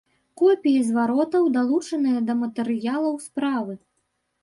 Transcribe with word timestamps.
Копіі 0.41 0.79
зваротаў 0.87 1.45
далучаныя 1.59 2.25
да 2.33 2.39
матэрыялаў 2.43 3.25
справы. 3.31 3.73